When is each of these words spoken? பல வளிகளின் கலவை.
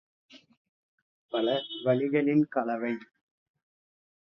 பல 1.33 1.47
வளிகளின் 1.83 2.45
கலவை. 2.49 2.93